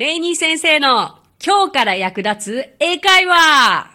[0.00, 3.90] レイニー先生の今日から役立つ英会話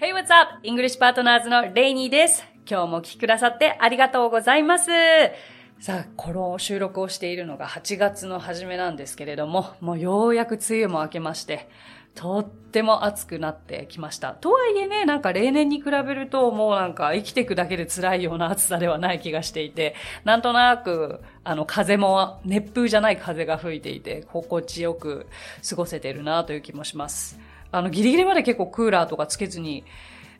[0.00, 0.66] Hey, what's up?
[0.66, 2.42] English Partners のレイニーです。
[2.66, 4.90] 今日もお聴きくださってありがとうございます。
[5.78, 11.68] さあ、この収録をしているのが8月の初めなんですけれども、もうようやく梅雨も明けまして、
[12.14, 14.32] とっても暑くなってきました。
[14.32, 19.94] とはいえね、なんか例年に比べるともうなんか生きていくだけで辛いような暑さではない気がしていて、
[20.24, 25.26] なんとなく、あの風も熱風じゃない風が吹いていて、心地よく
[25.68, 27.38] 過ごせてるなという気もします。
[27.70, 29.84] あの、ギリギリまで結構クーラーとかつけずに、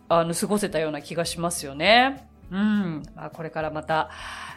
[0.08, 2.28] あの、過ごせたような気がしますよね。
[2.52, 3.02] うん。
[3.16, 4.10] まあ、これからまた、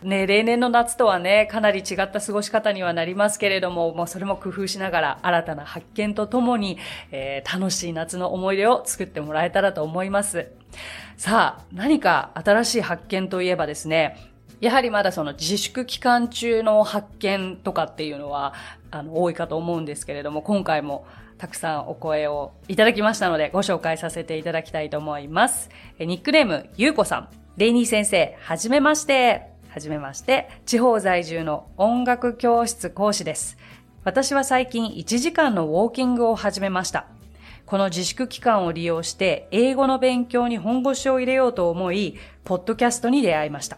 [0.04, 6.78] ね、例年の夏とはね、かなり違った過ごし方にはなりますけれども、もうそれも工夫しながら、新たな発見とともに、
[7.12, 10.52] えー楽しい夏の思い出を作ってもらえたらと思います。
[11.16, 14.18] さあ、何か新しい発見といえばですね、
[14.60, 18.54] やはりまだその自粛期間中の発見とかっていうのは、
[18.92, 21.06] あの、多いかと思うんですけれども、今回も
[21.38, 25.70] たくさんお声をいただきましたので、ご紹介させていただきたいと思います。
[25.98, 27.45] えニックネーム、ゆうこさん。
[27.58, 29.50] レイニー先生、はじめまして。
[29.70, 30.50] はじめまして。
[30.66, 33.58] 地方在住の音楽教室講師です。
[34.04, 37.08] 私は最近1時間のウォーキングを始めました。
[37.66, 43.78] この自粛期間を利用して、英語の勉強に本腰を入れようと思い、ポッドキャストに出会いました。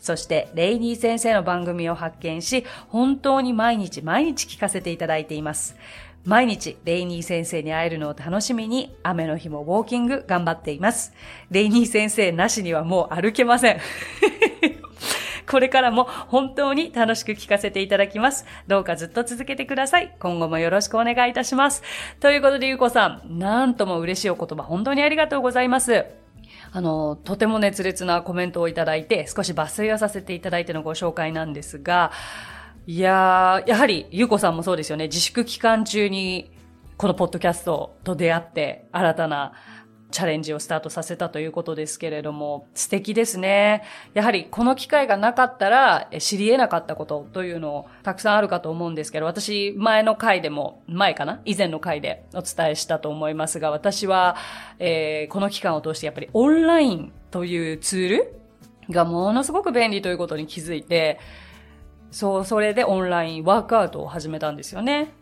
[0.00, 5.76] そして、レイニー先生の番組を発見し、本当に毎日毎日聞かせていただいています。
[6.24, 11.12] 毎日、レイニー先生に会えるのを楽しみに、雨の日もウォーキング頑張っています。
[11.50, 13.80] レイニー先生なしにはもう歩けません。
[15.50, 18.46] これからも本当に楽しく聞かせていただきます。
[18.68, 20.14] どうかずっと続けてください。
[20.20, 21.82] 今後もよろしくお願いいたします。
[22.20, 26.04] ということで、ゆうこさん、なんとも嬉しいお言葉、本当にありがとうございます。
[26.70, 32.12] あの、とても熱烈なコメントをいただいて、少し抜粋をさせていただいてのご紹介なんですが、
[32.84, 35.04] いやー、やはり、ゆうこさんもそうですよね。
[35.04, 36.50] 自粛期間中に、
[36.96, 39.52] このポッドキャストと出会って、新たな
[40.10, 43.84] チャレンジをスタートさせたということですけれども、素敵ですね。
[44.14, 51.40] やはり、この機会がなかったら、知り得なかったことというのをたくさんあるかと思うんですけど、私、前の回でも、前かな？
[51.44, 54.34] 以前の回でお伝えしたと思いますが、私は、
[54.80, 58.34] えーこの期間を通してやっぱりオンラインというツール
[58.90, 61.20] がものすごく便利ということに気づいて、
[62.12, 65.12] そう、それでオンラインワークアウトを始めたんですよね。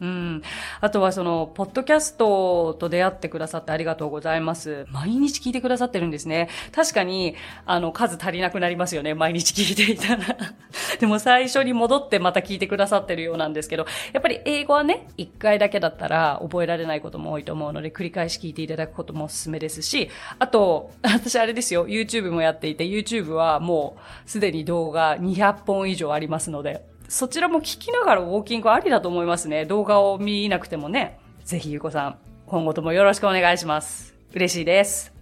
[0.00, 0.42] うん。
[0.80, 4.86] あとはその、ポッドキャストと出会ってくださってありがとうございます。
[4.90, 6.48] 毎日聞いてくださってるんですね。
[6.72, 9.14] 確かに、あの、数足りなくなりますよね。
[9.14, 10.36] 毎日聞いていたら。
[10.98, 29.66] でも最初に戻ってまた聞いてくださってるようなんですけど、やっぱり英語はね、一回だけだったら覚えられないことも多いと思うので、繰り返し聞いていただくこともおすすめですし、あと、 私あれですよ、YouTube もやっていて、YouTube はもうすでに動画200本以上ありますので、そちらも聞きながらウォーキングありだと思いますね。
[29.66, 31.18] 動画を見なくてもね。
[31.44, 34.14] ぜひゆうこさん、今後ともよろしくお願いします。
[34.32, 35.12] 嬉しいです。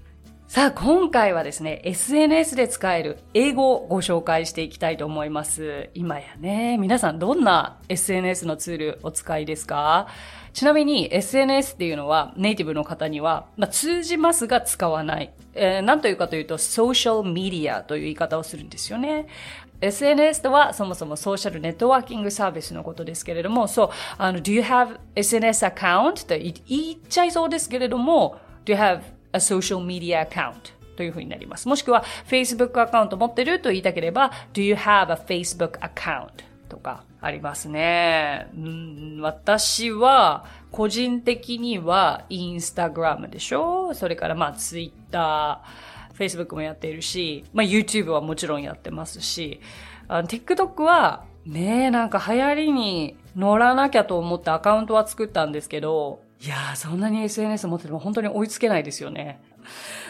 [0.47, 5.89] さあ、今回はですね、SNS で使える英語をご紹介していきたいと思います。
[5.95, 10.09] 今やね、皆さんどんな SNS のツールお使いですか？
[10.53, 15.33] ちなみに SNS っていうのはネイティブの方には、まあ、通じますが使わない。
[15.55, 19.29] えー、なんというかというと、ソーシャルメディアという言い方をするんですよね。
[19.83, 26.27] SNS とはそもそもソーシャルネットワーキングサービスのことですけれども、そう、あの、do you have SNS account?
[26.27, 30.55] と言っちゃいそうですけれども、do you have a social media account?
[30.97, 31.67] というふうになります。
[31.69, 36.29] もしくは Facebook アカウント持ってると言いたければ、do you have a Facebook account?
[36.69, 38.49] とかありますね。
[38.57, 43.95] うん私は、個人的には、インスタグラムでしょ？
[43.95, 49.61] それからまあ、ツイッター、Facebook もやっているし、まあ、YouTube はもちろんやってますし、
[50.09, 59.41] TikTok は、ねえ、なんか流行りに乗らなきゃと思ってアカウントは作ったんですけど、いやー、そんなに SNS 持ってても本当に追いつけないですよね。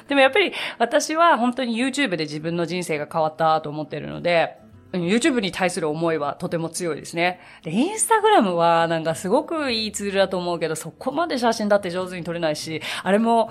[0.08, 4.58] でもやっぱり私は本当に YouTube で自分の人生が変わったと思ってるので、
[4.92, 7.40] YouTube に対する思いはとても強いですね。
[7.62, 13.50] で、インスタグラムはなんかすごくいいツールだと思うけど、そこまで写真だって上手に撮れないし、あれも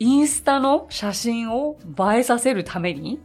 [0.00, 1.78] インスタの写真を
[2.14, 3.20] 映えさせるために、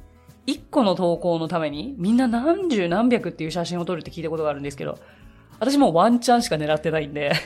[0.46, 5.00] 一個の投稿のために、みんな何十何百っていう写真を撮るって聞いたことがあるんですけど、
[5.58, 7.32] 私もうワンチャンしか狙ってないんで。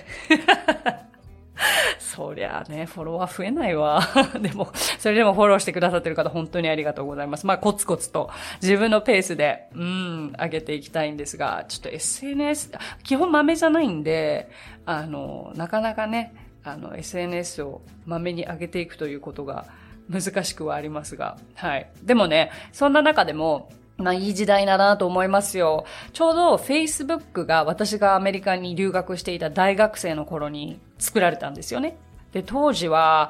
[1.99, 4.01] そりゃあね、フォロワー増えないわ。
[4.41, 7.45] でも、それでもフォローしてくださってる方本当にありがとうございます。
[7.45, 8.31] まあ、コツコツと
[8.63, 12.71] 自分のペースで、うん、上げていきたいんですが、ちょっと SNS、
[13.03, 14.49] 基本豆じゃないんで、
[14.85, 19.67] あの、なかなかね、あの、SNS を豆に上げていくということが
[20.09, 21.89] 難しくはありますが、はい。
[22.03, 25.85] でもね、そんな中でも、まあいい時代だなと思いますよ。
[26.13, 31.97] ちょうど Facebook が私がアメリカに留学していた大学生の頃に作られたんですよね。
[32.31, 33.29] で、当時は、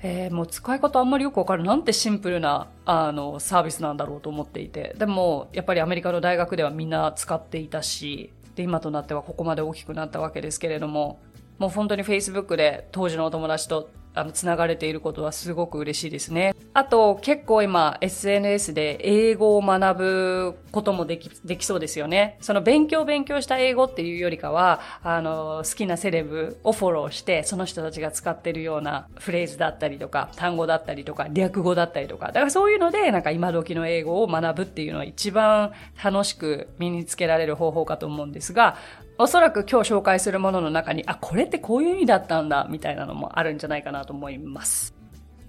[0.00, 1.64] えー、もう使い方あんまりよくわかる。
[1.64, 4.94] なんてシンプルな、あの、サービスなんだろうと思っていて。
[4.98, 11.20] でも、やっぱりアメリカの大学ではみんな使っていたし、で、今となってはここまで大きくなったわけですけれども、
[11.58, 16.54] もう本当に Facebook で当時のお友達とあの、つながれていることはすごく嬉しいですね。
[16.74, 22.36] あと、結構今、SNS で英語を学ぶこともでき、できそうですよね。
[22.40, 35.72] その勉強勉強した英語っていうよりかは、あの、好きなセレブをフォローして、その人たちが使ってるようなフレーズだったりとか、単語だったりとか、略語だったりとか、だからそういうので、なんか今時の英語を学ぶっていうのは一番
[36.02, 38.76] 楽しく身につけられる方法かと思うんですが、
[39.20, 44.94] おそらく今日紹介するものの中に、あ、これってこういう意味だったんだ、みたいなのもあるんじゃないかなと思います。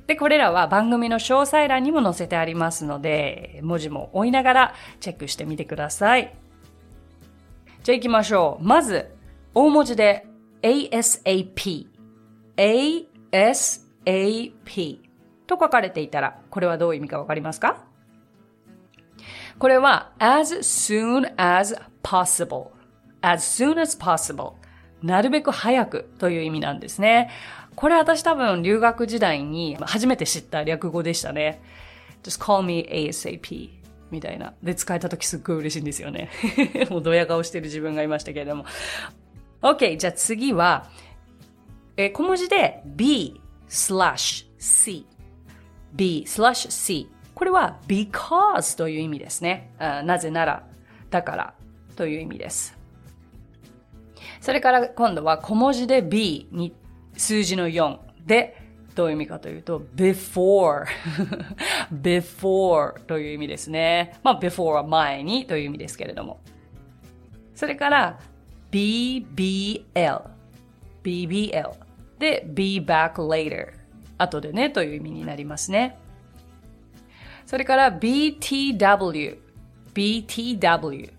[0.08, 6.36] で、これらは番組の詳細欄にも載せてありますので、文字も追いながらチェックしてみてください。
[7.84, 8.64] じゃあ行きましょう。
[8.66, 9.14] まず、
[9.54, 10.26] 大文字で
[10.64, 11.86] ASAP。
[12.58, 15.00] ASAP
[15.46, 17.84] と書かれていたら、これはどういう意味かわかりますか？
[19.60, 22.72] これは as soon as possible
[23.22, 24.54] as soon as possible
[25.02, 27.30] なるべく早くという意味なんですね。
[27.76, 31.62] これ私多分留学時代に初めて知った略語でしたね。
[32.24, 33.70] just call me ASAP
[34.12, 34.54] みたいな。
[34.62, 36.30] で、使えた時すっごい嬉しいんですよね。
[36.90, 38.66] もうドヤ顔してる自分がいましたけれども。
[39.62, 40.90] OK, じゃあ次は、
[41.96, 43.40] え、小文字で B
[43.70, 45.06] slash C。
[45.94, 47.10] B slash C。
[47.34, 49.72] これは because という意味ですね。
[49.80, 50.64] なぜなら、
[51.10, 51.54] だから
[51.96, 52.79] という意味です。
[54.42, 56.74] それから今度は小文字で B に
[57.18, 58.58] 数字の4で、
[58.96, 60.86] どういう意味かというと、before
[62.02, 64.20] before という意味ですね。
[64.24, 66.40] まあ、before は前にという意味ですけれども。
[67.56, 68.20] それから、
[68.72, 70.22] bbl
[71.04, 71.72] bbl
[72.20, 73.74] で、be back later
[74.18, 75.98] 後でねという意味になりますね。
[77.46, 79.40] それから btw
[79.94, 81.12] btw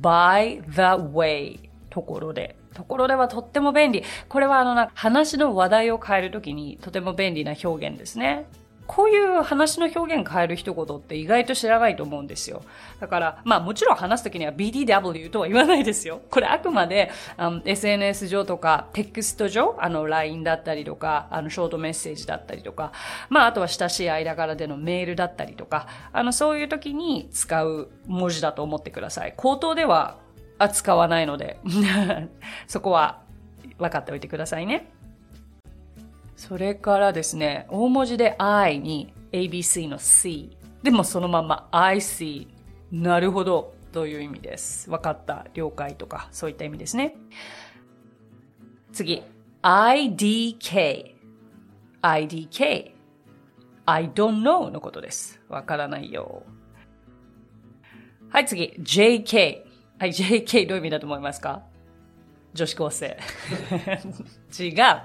[0.00, 2.56] by the way ところで。
[2.74, 4.04] ところではとっても便利。
[4.28, 8.46] これはあの、話の話題を変えるときにとても便利な表現ですね。
[8.88, 12.62] こういう話の表現変える一言って意外と知らないと思うんですよ。
[13.00, 16.22] だから、まあもちろん話すときには BDW とは言わないですよ。
[16.30, 22.92] これあくまで、あの SNS 上とかテキスト上、あの LINE だったりとか、あのショートメッセージだったりとか、
[23.28, 29.34] まああとは親しい間柄でのメールだったりとか、あのそういう時に使う文字だと思ってください。
[29.36, 30.16] 口頭では
[30.58, 31.58] 扱わないので
[32.66, 33.22] そこは
[33.78, 34.90] 分かっておいてくださいね。
[36.36, 40.56] それからですね、大文字で I に ABC の C。
[40.82, 42.46] でもそのまま I see。
[42.92, 43.74] なるほど。
[43.92, 44.88] という意味です。
[44.90, 45.46] 分かった。
[45.54, 47.16] 了解とか、そういった意味ですね。
[48.92, 49.22] 次。
[49.62, 51.14] IDK。
[52.02, 52.92] IDK。
[53.86, 55.40] I don't know のことです。
[55.48, 56.44] わからないよ。
[58.30, 58.74] はい、次。
[58.78, 59.67] JK。
[59.98, 61.62] はい、JK どういう意味だと思いますか？
[62.54, 63.16] 女子高生。
[64.58, 64.76] 違う。
[64.76, 65.04] な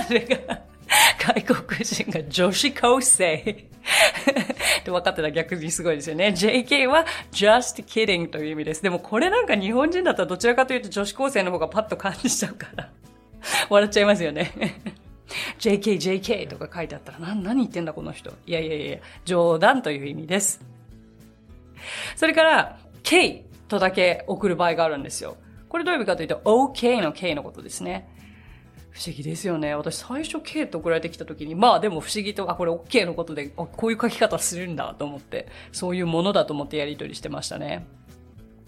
[0.00, 0.60] んでか、
[1.18, 6.28] 外国人が女子高生って分かってたら逆にすごいですよね。
[6.28, 8.82] JK は just kidding という意味です。
[8.82, 12.90] でもこれなんか日本人だったらどちらかというと女子高生の方がパッと感じちゃうから
[13.68, 14.52] 笑っちゃいますよね
[15.58, 18.32] JK、JK とか書いてあったら、な、何言ってんだこの人。
[18.46, 20.60] いやいやいや、冗談という意味です。
[22.16, 25.36] それから、K とだけ送る場合があるんですよ。
[25.68, 28.08] これどういう意味かというと、OK の K のことですね。
[28.90, 29.74] 不思議ですよね。
[29.74, 37.86] 私最初 K と送られてきた時に、まあでも不思議と、あ、これ OK のことで、こういう書き方するんだと思って、そういうものだと思ってやり取りしてましたね。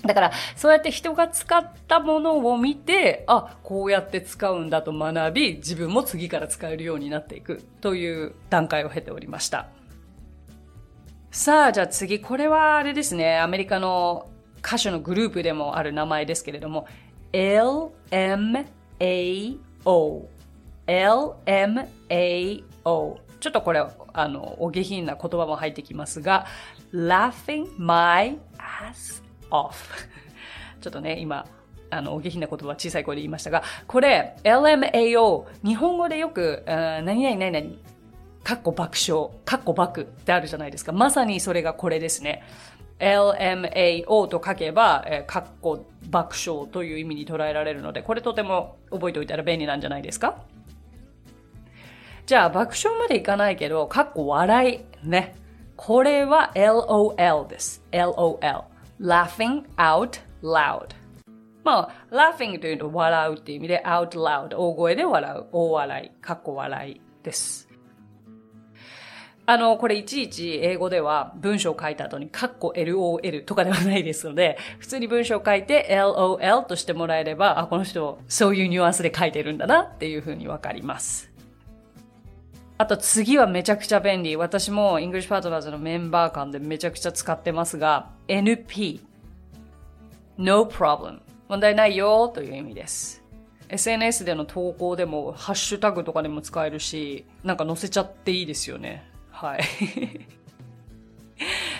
[0.00, 9.68] だから、そうやって人が使ったものを見て、あ、こうやって使うんだと学び、自分も次から使えるようになっていくという段階を経ておりました。
[11.30, 14.28] さあ、じゃあ次、これはあれですね、アメリカの
[14.64, 16.86] 歌手のグループでもある名前ですけれども、
[17.32, 18.66] LMAO。
[20.86, 22.64] LMAO。
[23.40, 26.46] ちょっとこれ、あの、お下品な言葉も入ってきますが、
[26.94, 29.74] laughing my ass off。
[30.80, 31.46] ちょっとね、今、
[31.90, 37.74] あの、お下品な言葉小さい声で言いましたが、これ、LMAO、日本語でよく、何々何々、
[38.42, 40.92] かっこ爆笑、かっこ爆ってあるじゃないですか。
[40.92, 42.42] まさにそれがこれですね。
[42.98, 50.36] LMAO と書けば、えー、かっこ爆笑という意味に捉えられるので、これとても覚えておいたら便利なんじゃないですか？
[52.26, 55.06] じゃあ、爆笑までいかないけど、かっこ笑い。
[55.06, 55.34] ね。
[55.76, 57.82] これは LOL です。
[57.92, 58.64] LOL。
[59.00, 60.94] laughing out loud。
[61.64, 64.56] まあ、laughing というと笑うっていう意味で out loud。
[64.56, 65.46] 大声で笑う。
[65.52, 66.20] 大笑い。
[66.22, 67.63] かっこ笑いです。
[69.46, 81.30] あの、これいちいち英語では文章を書いた後にカッコ LOL とかではないですので、普通に文章を書いて LOL としてもらえれば、あ、この人そういうニュアンスで書いてるんだなっていうふうにわかります。
[82.78, 84.34] あと次はめちゃくちゃ便利。
[84.36, 89.00] 私も English Partners のメンバー間でめちゃくちゃ使ってますが、NP。
[90.38, 91.20] No problem.
[91.48, 93.22] 問題ないよという意味です。
[93.68, 99.13] SNS での投稿でも、ハッシュタグとかでも使えるし、なんか載せちゃっていいですよね。
[99.44, 99.64] はい。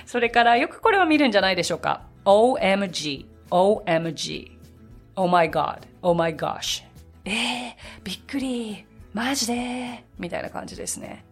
[0.05, 2.03] それからよくこれは見るんじゃないでしょうか。
[2.27, 4.53] OMG, OMG,
[5.17, 6.85] Oh my god, Oh my gosh.
[7.25, 7.35] えー、
[8.03, 8.85] びっくり。
[9.15, 10.05] マジで？
[10.19, 11.25] みたいな感じですね。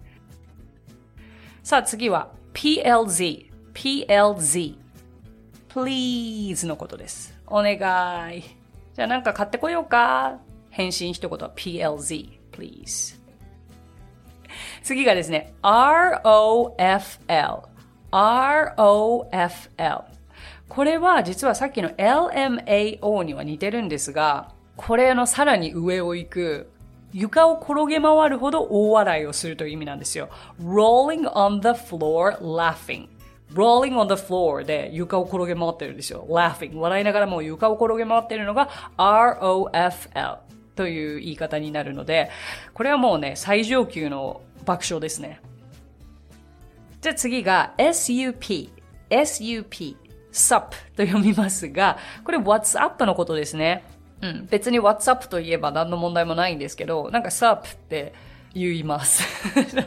[1.63, 4.77] さあ次は PLZ, PLZ,
[5.69, 7.39] please のことです。
[7.47, 7.75] お願
[8.35, 8.43] い。
[8.95, 10.39] じゃあなんか買ってこようか。
[10.71, 13.22] 返信一言は PLZ, please.
[14.83, 17.63] 次がですね、ROFL。
[18.11, 20.03] ROFL。
[20.69, 26.71] これは実はさっきの LMAO には似てるんですが、これのさらに上を行く、
[27.13, 30.31] 床を転げ回るほど大笑いをするという意味なんですよ。
[30.63, 33.09] rolling on the floor laughing.
[33.53, 36.27] rolling on the floor で床を転げ回ってるんですよ。
[36.29, 36.77] laughing.
[36.77, 42.31] 笑いながらもう床を転げ回ってるのが ROFL という言い方になるので、
[42.75, 45.41] これはもうね、最上級の爆笑ですね。
[47.01, 48.71] じゃあ次が SUP。
[49.11, 49.97] SUP。
[50.33, 53.85] sup と読みますが、これ WhatsApp のことですね。
[54.23, 54.47] うん。
[54.51, 58.15] 別に WhatsApp といえば何の問題もないんですけど、なんか sup って
[58.55, 59.25] 言います。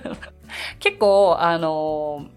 [0.79, 2.27] 結構、あの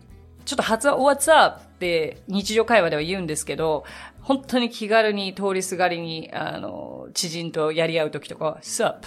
[0.44, 3.84] ちょっと発音 WhatsApp って日常会話では言うんですけど、
[4.20, 8.98] 本当に気軽に通りすがりに、あの、知人とやり合うときとかは、sup?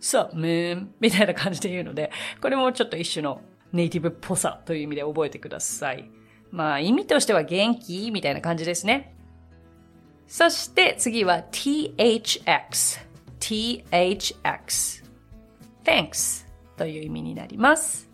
[0.00, 0.88] Sup, man?
[1.00, 3.40] みたいな感じで言うので、これもちょっと一種の
[3.72, 6.10] ネイティブっぽさという意味で覚えてください。
[6.50, 9.14] まあ、意味としては元気みたいな感じですね。
[10.26, 13.00] そして次は thx。
[13.40, 15.04] thx。
[15.84, 18.11] thanks という意味になります。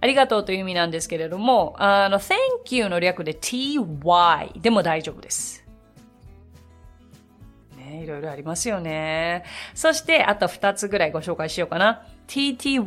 [0.00, 3.78] ありがとうという意味なんですけれども、あの、thank you の略で ty
[4.60, 5.64] でも大丈夫です。
[7.76, 9.44] ねいろいろありますよね。
[9.74, 12.06] そして、あと2つぐらいご紹介しようかな。
[12.26, 12.82] ttyl,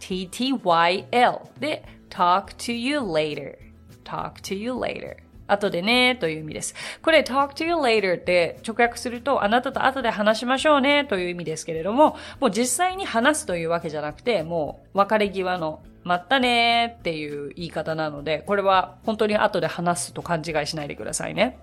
[0.00, 3.56] ttyl で talk to you later,
[4.04, 5.16] talk to you later.
[5.46, 6.74] 後でね、という意味です。
[7.02, 21.58] これ、talk to you later って直訳すると、あなたと後で話しましょうね、という意味ですけれども、もう実際に話すというわけじゃなくて、もう別れ際の、まったねーっていう言い方なので、これは本当に後で話すと勘違いしないでくださいね。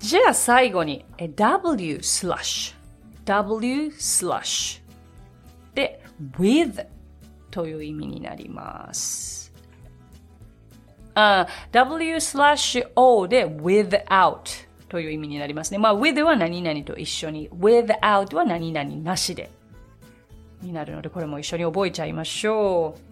[0.00, 1.04] じゃあ最後に、
[1.36, 2.74] W slash。
[3.24, 4.82] W slash。
[5.74, 6.02] で、
[6.36, 6.86] with
[7.50, 9.52] という意味になります。
[11.14, 15.78] w slash O で without という意味になりますね。
[15.78, 19.50] まあ、with は何々と一緒に、without は何々なしで
[20.60, 23.03] になるので、これも一緒に覚えちゃいましょう。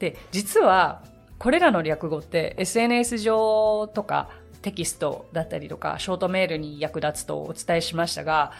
[0.00, 1.02] で、実は、
[1.38, 4.28] これらの略語って SNS 上とか
[4.60, 8.52] テキストだったりとか、ショートメールに役立つとお伝えしましたが、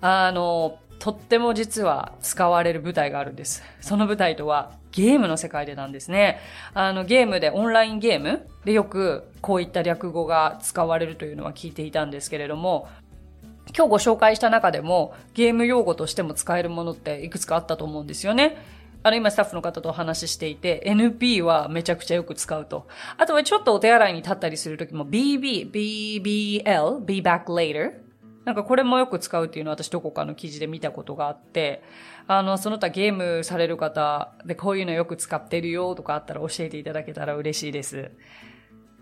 [0.00, 3.62] あの、とっても実は使われる舞台があるんです。
[3.80, 6.38] その舞台とはゲームの世界でなんですね。
[6.72, 12.88] あのゲームで、オンラインゲームでよくこういった略語が使われるというのは聞いていたんですけれども、
[13.76, 18.56] 今日ご紹介した中でもゲーム用語としても使えるものっていくつかあったと思うんですよね。
[19.04, 22.88] あの、今スタッフの方とお話ししていて、NP はめちゃくちゃよく使うと。
[23.18, 27.92] あとはちょっとお手洗いに立ったりするときも BB、BBL、be back later。
[28.46, 31.82] なんかこれもよく使うっていうのは私どこかの記事で見たことがあって、
[32.26, 38.10] あの、その他ゲームされる方でこういうのよく使ってるよとかあったら教えていただけたら嬉しいです。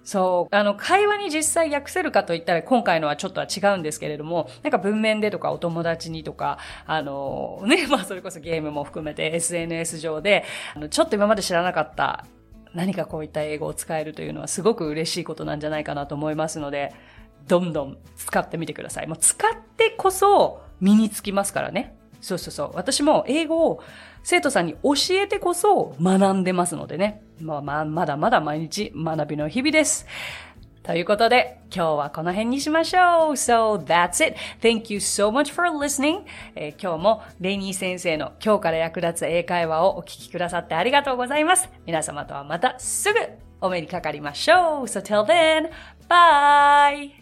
[0.05, 0.55] そう。
[0.55, 10.45] あの、会話に実際訳せるかといったら、今回のはちょっとは違うんですけれども、なんか文面でとかお友達にとか、あの、ね、 まあそれこそゲームも含めて SNS 上で、
[10.75, 12.25] あの、ちょっと今まで知らなかった
[12.75, 16.93] 何かこういった英語を使えるというのはすごく嬉しいことなんじゃないかなと思いますので、
[17.47, 19.07] どんどん使ってみてください。
[19.07, 21.97] もう使ってこそ身につきますからね。
[22.23, 22.71] そうそうそう。
[22.75, 23.83] 私も英語を
[24.23, 27.23] 生徒さんに教えてこそ学んでますのでね。
[27.41, 30.07] まあまあ、まだまだ毎日学びの日々です。
[30.85, 33.33] ということで、今日はこの辺にしましょう。
[33.33, 34.37] So that's it.
[34.61, 36.23] Thank you so much for listening.
[36.55, 41.69] えー、今日もレイニー先生の今日から役立つ英会話をお聞きくださってありがとうございます。
[41.87, 43.19] 皆様とはまたすぐ
[43.61, 44.85] お目にかかりましょう。
[44.85, 45.71] So till then,
[46.09, 47.22] bye!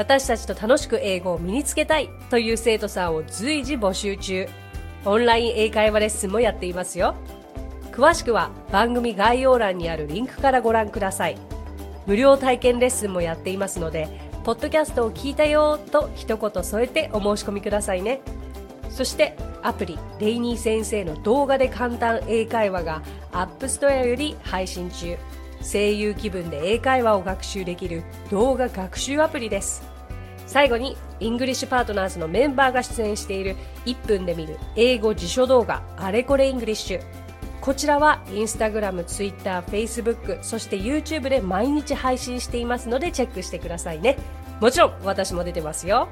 [0.00, 4.48] 私たちと楽しく英語を身につけたいという生徒さんを随時募集中。
[5.04, 7.14] オンライン英会話レッスンもやっていますよ。
[8.00, 11.36] 詳しくは番組概要欄にあるリンクからご覧ください
[12.06, 14.08] 無料体験レッスンもやっていますので
[14.44, 18.22] ポッドキャストを聞いたよと一言添えてお申し込みくださいね
[18.88, 23.02] そしてアプリレイニー先生の動画で簡単英会話が
[23.32, 25.18] App Store より配信中
[25.62, 29.89] 声優気分で英会話を学習できる動画学習アプリです
[30.50, 33.54] 最後にイングリッシュパートナーズのメンバーが出演している
[33.86, 37.02] 1分で見る英語辞書動画あれこれイングリッシュ
[37.60, 44.16] こちらはインスタグラム、ツイッター、フェイスブック、そして YouTube で毎日配信していますのでチェックしてくださいね。
[44.60, 46.08] もちろん私も出てますよ。